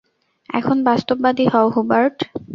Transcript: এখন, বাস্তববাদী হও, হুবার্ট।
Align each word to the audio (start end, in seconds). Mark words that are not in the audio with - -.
এখন, 0.49 0.77
বাস্তববাদী 0.83 1.45
হও, 1.53 1.67
হুবার্ট। 1.69 2.17